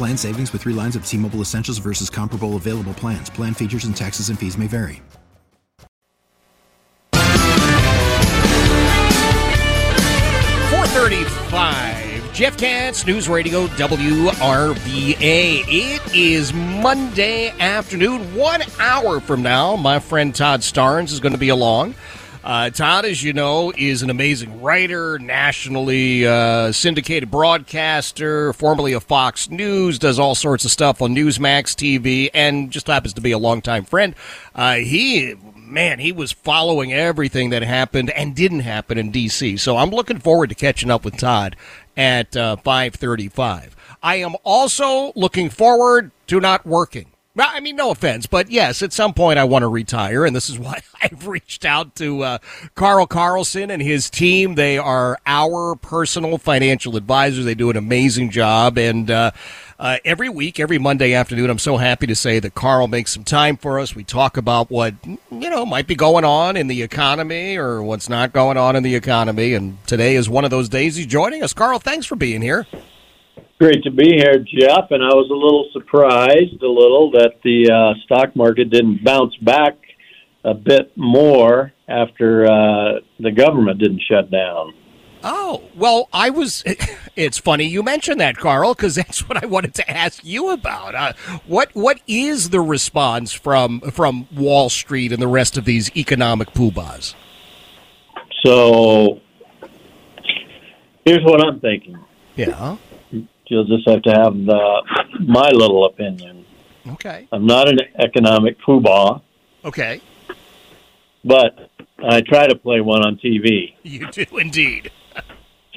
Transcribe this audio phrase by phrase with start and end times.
[0.00, 3.28] Plan savings with three lines of T Mobile Essentials versus comparable available plans.
[3.28, 5.02] Plan features and taxes and fees may vary.
[10.70, 12.32] Four thirty-five.
[12.32, 15.64] Jeff Katz, News Radio WRVA.
[15.68, 18.34] It is Monday afternoon.
[18.34, 21.94] One hour from now, my friend Todd Starnes is going to be along.
[22.42, 29.04] Uh, Todd, as you know, is an amazing writer, nationally uh, syndicated broadcaster, formerly of
[29.04, 33.32] Fox News, does all sorts of stuff on Newsmax TV, and just happens to be
[33.32, 34.14] a longtime friend.
[34.54, 39.58] Uh, he, man, he was following everything that happened and didn't happen in D.C.
[39.58, 41.56] So I'm looking forward to catching up with Todd
[41.94, 43.72] at uh, 5:35.
[44.02, 47.10] I am also looking forward to not working.
[47.40, 50.36] Well, I mean, no offense, but yes, at some point I want to retire, and
[50.36, 52.38] this is why I've reached out to uh,
[52.74, 54.56] Carl Carlson and his team.
[54.56, 57.46] They are our personal financial advisors.
[57.46, 59.30] They do an amazing job, and uh,
[59.78, 63.24] uh, every week, every Monday afternoon, I'm so happy to say that Carl makes some
[63.24, 63.94] time for us.
[63.94, 68.10] We talk about what you know might be going on in the economy or what's
[68.10, 70.96] not going on in the economy, and today is one of those days.
[70.96, 71.54] He's joining us.
[71.54, 72.66] Carl, thanks for being here.
[73.60, 74.90] Great to be here, Jeff.
[74.90, 79.36] And I was a little surprised, a little, that the uh, stock market didn't bounce
[79.36, 79.76] back
[80.44, 84.72] a bit more after uh, the government didn't shut down.
[85.22, 86.64] Oh, well, I was.
[87.16, 90.94] It's funny you mentioned that, Carl, because that's what I wanted to ask you about.
[90.94, 91.12] Uh,
[91.44, 96.52] what What is the response from from Wall Street and the rest of these economic
[96.52, 97.14] poobahs?
[98.42, 99.20] So
[101.04, 101.98] here's what I'm thinking.
[102.36, 102.78] Yeah.
[103.50, 104.82] You'll just have to have the,
[105.26, 106.46] my little opinion.
[106.92, 107.26] Okay.
[107.32, 109.20] I'm not an economic poobah,
[109.64, 110.00] Okay.
[111.24, 111.68] but
[112.02, 113.74] I try to play one on TV.
[113.82, 114.92] You do indeed.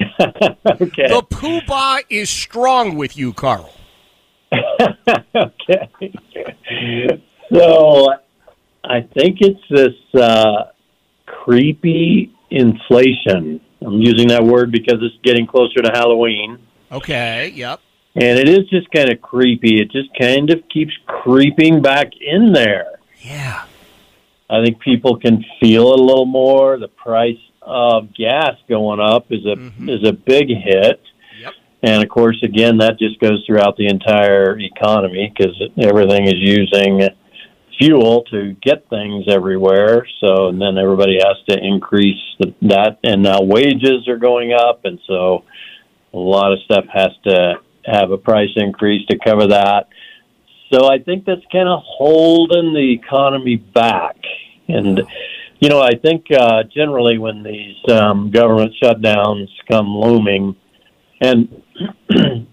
[0.20, 1.08] okay.
[1.08, 3.72] The poobah is strong with you, Carl.
[5.34, 5.88] okay.
[7.52, 8.08] So
[8.84, 10.70] I think it's this uh,
[11.26, 13.60] creepy inflation.
[13.84, 16.58] I'm using that word because it's getting closer to Halloween.
[16.94, 17.52] Okay.
[17.54, 17.80] Yep.
[18.16, 19.80] And it is just kind of creepy.
[19.80, 23.00] It just kind of keeps creeping back in there.
[23.20, 23.64] Yeah.
[24.48, 26.78] I think people can feel it a little more.
[26.78, 29.88] The price of gas going up is a Mhm.
[29.90, 31.00] is a big hit.
[31.40, 31.52] Yep.
[31.82, 37.08] And of course, again, that just goes throughout the entire economy because everything is using
[37.78, 40.06] fuel to get things everywhere.
[40.20, 44.84] So, and then everybody has to increase the, that, and now wages are going up,
[44.84, 45.42] and so
[46.14, 47.54] a lot of stuff has to
[47.84, 49.88] have a price increase to cover that.
[50.72, 54.16] So, I think that's kind of holding the economy back.
[54.68, 55.02] And
[55.60, 60.56] you know, I think uh, generally when these um, government shutdowns come looming,
[61.20, 61.62] and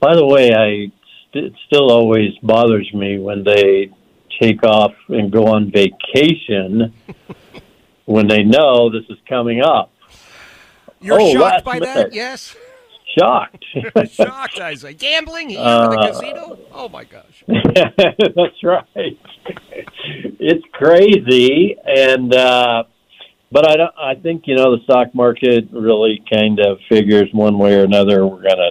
[0.00, 0.92] by the way, I
[1.34, 3.90] it still always bothers me when they
[4.40, 6.92] take off and go on vacation
[8.06, 9.92] when they know this is coming up.
[11.00, 12.12] You're Oh, shocked by that?
[12.12, 12.56] Yes.
[13.18, 13.64] Shocked.
[14.12, 14.94] shocked, I say.
[14.94, 16.58] Gambling here Uh, in the casino?
[16.72, 17.44] Oh my gosh.
[17.48, 19.18] That's right.
[20.40, 22.84] it's crazy, and uh,
[23.50, 23.94] but I don't.
[23.98, 28.26] I think you know the stock market really kind of figures one way or another.
[28.26, 28.70] We're gonna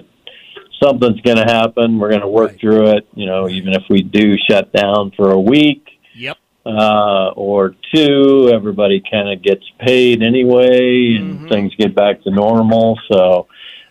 [0.81, 1.99] something's gonna happen.
[1.99, 2.59] We're gonna work Right.
[2.59, 3.07] through it.
[3.15, 5.83] You know, even if we do shut down for a week
[6.15, 6.38] Yep.
[6.65, 11.49] uh, or two, everybody kind of gets paid anyway, and Mhm.
[11.49, 12.97] things get back to normal.
[13.11, 13.47] So,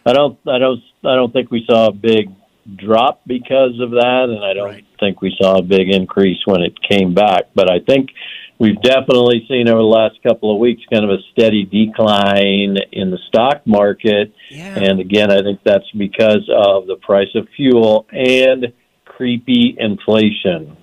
[0.07, 2.31] I don't, I don't, I don't think we saw a big
[2.77, 4.85] drop because of that, and I don't Right.
[5.01, 7.45] think we saw a big increase when it came back.
[7.55, 8.11] But I think
[8.59, 13.11] we've definitely seen over the last couple of weeks kind of a steady decline in
[13.11, 14.33] the stock market.
[14.51, 14.79] Yeah.
[14.79, 18.73] And again, I think that's because of the price of fuel and
[19.05, 20.77] creepy inflation.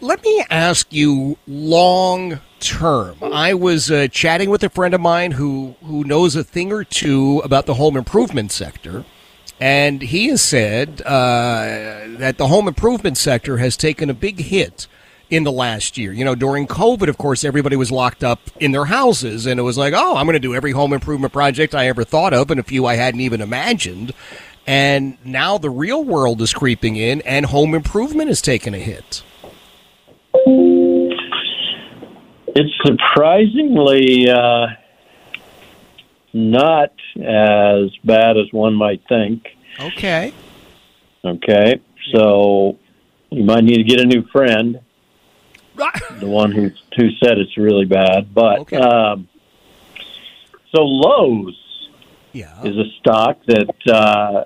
[0.00, 3.16] Let me ask you long term.
[3.20, 6.84] I was uh, chatting with a friend of mine who, who knows a thing or
[6.84, 9.04] two about the home improvement sector.
[9.60, 14.86] And he has said uh, that the home improvement sector has taken a big hit
[15.30, 16.12] in the last year.
[16.12, 19.62] You know, during COVID, of course, everybody was locked up in their houses, and it
[19.62, 22.50] was like, oh, I'm going to do every home improvement project I ever thought of,
[22.50, 24.12] and a few I hadn't even imagined.
[24.66, 29.22] And now the real world is creeping in, and home improvement is taking a hit.
[32.54, 34.66] It's surprisingly uh,
[36.34, 39.46] not as bad as one might think.
[39.80, 40.32] Okay.
[41.24, 41.80] Okay,
[42.12, 42.78] so
[43.30, 44.80] you might need to get a new friend,
[46.20, 48.34] the one who who said it's really bad.
[48.34, 48.76] But Okay.
[48.76, 49.28] um,
[50.74, 51.88] so Lowe's
[52.32, 52.62] Yeah.
[52.64, 54.44] is a stock that uh,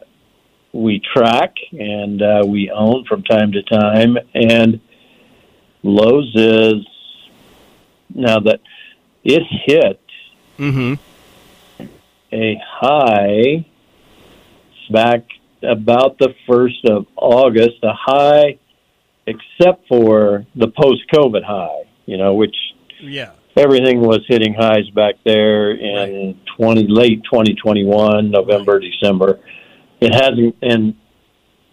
[0.72, 4.80] we track and uh, we own from time to time, and
[5.82, 6.86] Lowe's is
[8.16, 8.60] now that
[9.24, 10.00] it hit
[10.58, 10.94] Mm-hmm.
[12.32, 13.66] a high
[14.90, 15.24] back
[15.62, 18.58] about the first of August, a high
[19.26, 22.54] except for the post COVID high, you know, which
[23.00, 23.32] Yeah.
[23.56, 29.40] everything was hitting highs back there in twenty late twenty twenty one, November, December.
[30.00, 30.94] It hasn't and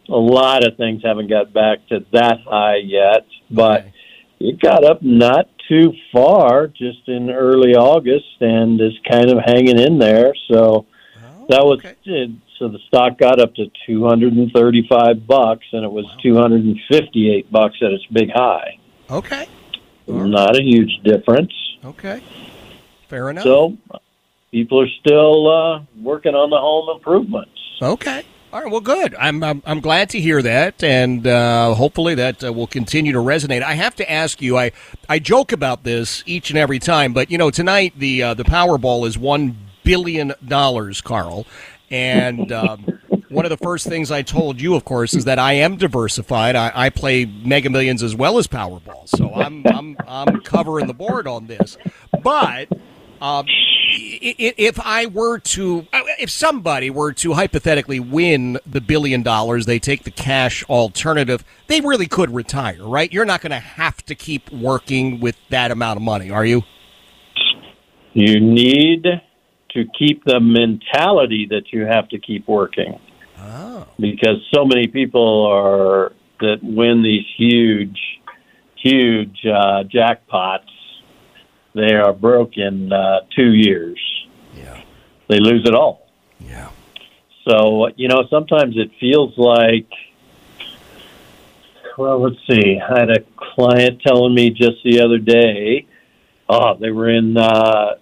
[0.09, 3.93] a lot of things haven't got back to that high yet, but Okay.
[4.41, 9.79] it got up not too far just in early August and is kind of hanging
[9.79, 10.33] in there.
[10.51, 10.85] So
[11.17, 11.95] Oh, that was okay.
[12.05, 12.31] it.
[12.59, 18.05] So the stock got up to 235 bucks and it was 258 bucks at its
[18.11, 18.77] big high.
[19.09, 19.47] Okay.
[20.07, 20.29] Right.
[20.29, 21.51] Not a huge difference.
[21.83, 22.21] Okay.
[23.09, 23.43] Fair enough.
[23.43, 23.77] So
[24.51, 27.51] people are still uh, working on the home improvements.
[27.81, 28.23] Okay.
[28.53, 28.71] All right.
[28.71, 29.15] Well, good.
[29.15, 33.17] I'm I'm, I'm glad to hear that, and uh, hopefully that uh, will continue to
[33.17, 33.63] resonate.
[33.63, 34.59] I have to ask you.
[34.59, 34.71] I
[35.09, 38.43] I joke about this each and every time, but you know, tonight the uh, the
[38.43, 41.47] Powerball is one billion dollars, Carl,
[41.89, 42.51] and.
[42.51, 45.75] Um, one of the first things I told you, of course, is that I am
[45.77, 46.55] diversified.
[46.55, 50.93] I, I play Mega Millions as well as Powerball, so I'm I'm I'm covering the
[50.93, 51.79] board on this.
[52.21, 52.67] But
[53.23, 53.47] um,
[53.95, 55.87] if I were to,
[56.19, 61.81] if somebody were to hypothetically win the billion dollars, they take the cash alternative, they
[61.81, 63.11] really could retire, right?
[63.11, 66.63] You're not going to have to keep working with that amount of money, are you?
[68.13, 69.05] You need
[69.71, 72.99] to keep the mentality that you have to keep working.
[73.45, 73.85] Oh.
[73.99, 77.99] because so many people are that win these huge,
[78.77, 80.69] huge uh, jackpots.
[81.75, 83.99] They are broke in uh, two years.
[84.55, 84.81] Yeah.
[85.27, 86.07] They lose it all.
[86.39, 86.69] Yeah.
[87.47, 89.89] So you know, sometimes it feels like.
[91.97, 92.79] Well, let's see.
[92.79, 95.85] I had a client telling me just the other day.
[96.49, 97.95] Oh, they were in uh,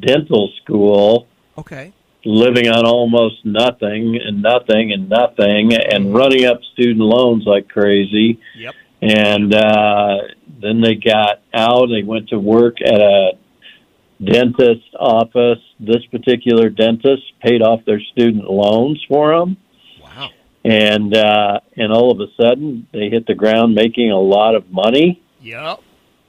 [0.00, 1.26] dental school
[1.56, 1.92] Okay.
[2.24, 8.38] living on almost nothing and nothing and nothing and running up student loans like crazy.
[8.56, 8.74] Yep.
[9.04, 10.16] And uh,
[10.62, 11.88] then they got out.
[11.88, 13.32] They went to work at a
[14.22, 15.58] dentist office.
[15.78, 19.58] This particular dentist paid off their student loans for them.
[20.02, 20.30] Wow.
[20.64, 24.70] And uh, and all of a sudden, they hit the ground making a lot of
[24.70, 25.22] money.
[25.42, 25.80] Yep.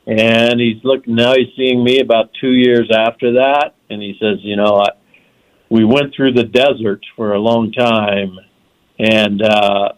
[0.08, 1.34] And he's looking now.
[1.34, 4.90] He's seeing me about two years after that, and he says, "You know, I,
[5.70, 8.38] we went through the desert for a long time,
[9.00, 9.94] and uh,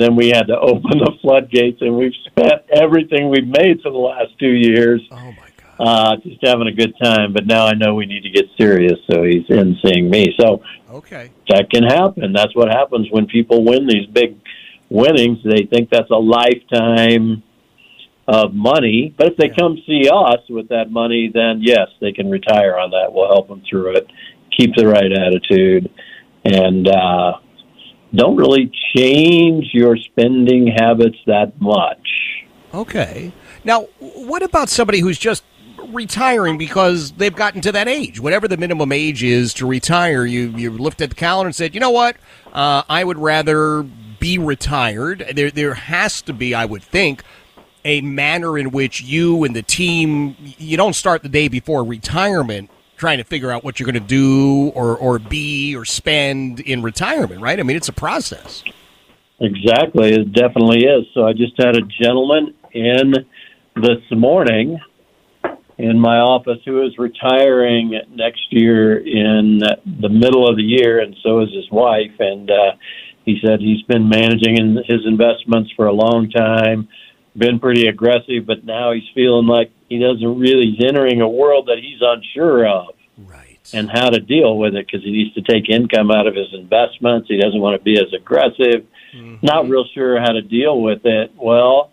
[0.00, 3.98] then we had to open the floodgates, and we've spent everything we've made for the
[3.98, 5.80] last two years, Oh my God.
[5.80, 7.32] uh, just having a good time.
[7.32, 10.34] But now I know we need to get serious." So he's in seeing me.
[10.38, 11.30] So Okay.
[11.48, 12.32] that can happen.
[12.32, 14.36] That's what happens when people win these big
[14.90, 15.38] winnings.
[15.44, 17.42] They think that's a lifetime
[18.28, 19.12] of money.
[19.16, 19.54] But if they Yeah.
[19.58, 23.12] come see us with that money, then yes, they can retire on that.
[23.12, 24.06] We'll help them through it.
[24.56, 25.90] Keep the right attitude
[26.44, 27.32] and uh,
[28.14, 32.08] don't really change your spending habits that much.
[32.74, 33.32] Okay.
[33.64, 35.44] Now, what about somebody who's just
[35.88, 38.20] retiring because they've gotten to that age?
[38.20, 41.74] Whatever the minimum age is to retire, you you looked at the calendar and said,
[41.74, 42.16] you know what,
[42.52, 45.24] uh, I would rather be retired.
[45.34, 47.22] There there has to be, I would think,
[47.84, 52.70] a manner in which you and the team you don't start the day before retirement
[53.02, 56.82] trying to figure out what you're going to do or or be or spend in
[56.82, 57.58] retirement, right?
[57.58, 58.62] I mean, it's a process.
[59.40, 61.04] Exactly, it definitely is.
[61.12, 63.12] So I just had a gentleman in
[63.74, 64.78] this morning,
[65.78, 71.16] in my office who is retiring next year in the middle of the year, and
[71.24, 72.14] so is his wife.
[72.20, 72.72] And uh,
[73.24, 76.86] he said he's been managing his investments for a long time,
[77.36, 81.66] been pretty aggressive, but now he's feeling like he doesn't really, he's entering a world
[81.66, 82.94] that he's unsure of.
[83.18, 83.58] Right.
[83.72, 86.52] And how to deal with it because he needs to take income out of his
[86.52, 87.28] investments.
[87.28, 88.86] He doesn't want to be as aggressive.
[89.14, 89.36] Mm-hmm.
[89.42, 91.32] Not real sure how to deal with it.
[91.36, 91.90] Well,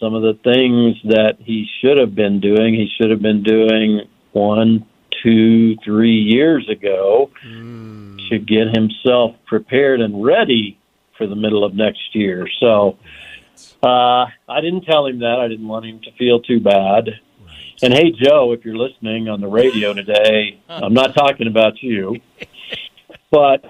[0.00, 4.02] some of the things that he should have been doing, he should have been doing
[4.32, 4.86] one,
[5.22, 8.28] two, three years ago mm.
[8.28, 10.78] to get himself prepared and ready
[11.18, 12.48] for the middle of next year.
[12.60, 12.96] So
[13.82, 15.38] uh, I didn't tell him that.
[15.40, 17.06] I didn't want him to feel too bad.
[17.06, 17.82] Right.
[17.82, 22.20] And hey, Joe, if you're listening on the radio today, I'm not talking about you,
[23.30, 23.64] but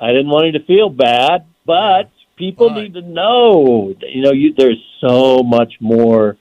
[0.00, 1.46] I didn't want him to feel bad.
[1.66, 2.84] But people right.
[2.84, 3.94] need to know.
[4.00, 6.36] You know, you, there's so much more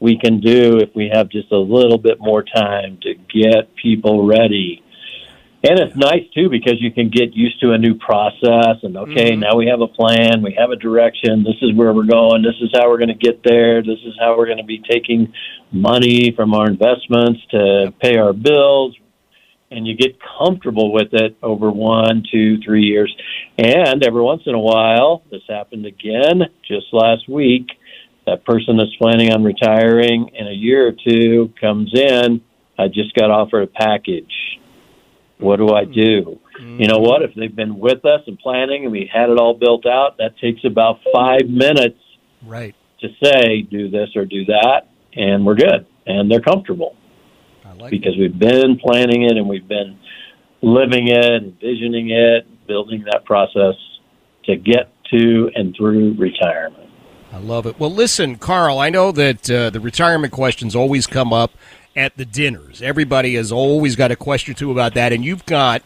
[0.00, 4.26] we can do if we have just a little bit more time to get people
[4.26, 4.82] ready.
[5.64, 9.32] And it's nice too because you can get used to a new process and okay,
[9.32, 9.40] mm-hmm.
[9.40, 12.54] now we have a plan, we have a direction, this is where we're going, this
[12.60, 15.32] is how we're going to get there, this is how we're going to be taking
[15.72, 18.96] money from our investments to pay our bills,
[19.72, 23.14] and you get comfortable with it over one, two, three years.
[23.58, 27.66] And every once in a while, this happened again just last week.
[28.26, 32.42] That person that's planning on retiring in a year or two comes in.
[32.78, 34.32] I just got offered a package.
[35.38, 36.40] What do I do?
[36.60, 36.80] Mm-hmm.
[36.80, 37.22] You know what?
[37.22, 40.36] If they've been with us and planning and we had it all built out, that
[40.38, 42.00] takes about five minutes
[42.44, 42.74] right.
[43.00, 45.86] to say, do this or do that, and we're good.
[46.06, 46.96] And they're comfortable
[47.78, 48.20] like because it.
[48.20, 49.98] we've been planning it and we've been
[50.62, 53.74] living it, envisioning it, building that process
[54.44, 56.90] to get to and through retirement.
[57.32, 57.78] I love it.
[57.78, 61.52] Well, listen, Carl, I know that uh, the retirement questions always come up
[61.98, 62.80] at the dinners.
[62.80, 65.82] Everybody has always got a question or two about that, and you've got,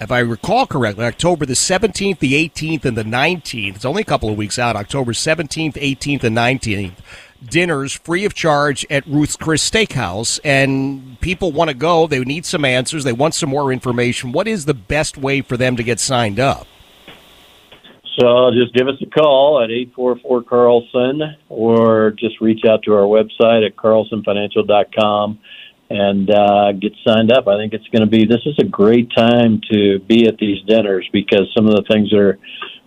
[0.00, 3.76] if I recall correctly, October the 17th, the 18th, and the 19th.
[3.76, 6.94] It's only a couple of weeks out, October 17th, 18th, and 19th
[7.42, 12.06] dinners free of charge at Ruth's Chris Steakhouse, and people want to go.
[12.06, 13.04] They need some answers.
[13.04, 14.32] They want some more information.
[14.32, 16.66] What is the best way for them to get signed up?
[18.20, 23.04] So just give us a call at 844 Carlson or just reach out to our
[23.04, 25.38] website at carlsonfinancial.com
[25.88, 27.48] and uh, get signed up.
[27.48, 30.62] I think it's going to be, this is a great time to be at these
[30.66, 32.38] dinners because some of the things that are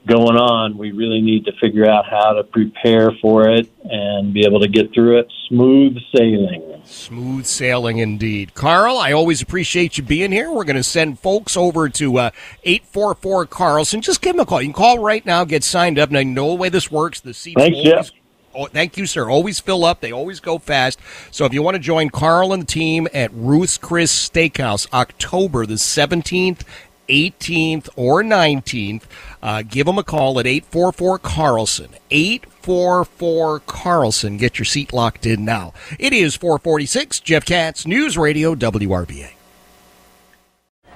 [0.07, 4.45] going on, we really need to figure out how to prepare for it and be
[4.45, 6.81] able to get through it smooth sailing.
[6.85, 8.53] Smooth sailing indeed.
[8.53, 10.51] Carl, I always appreciate you being here.
[10.51, 12.31] We're going to send folks over to uh,
[12.63, 14.01] 844 Carlson.
[14.01, 14.61] Just give them a call.
[14.61, 16.09] You can call right now, get signed up.
[16.09, 17.21] And I know the way this works.
[17.21, 18.11] The seats Thanks, always, Jeff.
[18.55, 19.29] Oh, thank you, sir.
[19.29, 20.01] Always fill up.
[20.01, 20.99] They always go fast.
[21.31, 25.65] So if you want to join Carl and the team at Ruth's Chris Steakhouse, October
[25.65, 26.61] the 17th
[27.07, 29.03] 18th or 19th,
[29.41, 31.89] uh, give them a call at 844 Carlson.
[32.11, 34.37] 844 Carlson.
[34.37, 35.73] Get your seat locked in now.
[35.99, 39.33] It is 446 Jeff Katz, News Radio WRVA.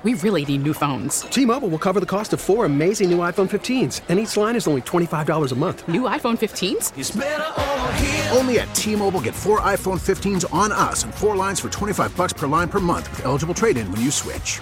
[0.03, 1.21] We really need new phones.
[1.21, 4.55] T Mobile will cover the cost of four amazing new iPhone 15s, and each line
[4.55, 5.87] is only $25 a month.
[5.87, 8.31] New iPhone 15s?
[8.37, 12.15] Only at T Mobile get four iPhone 15s on us and four lines for 25
[12.15, 14.61] bucks per line per month with eligible trade in when you switch.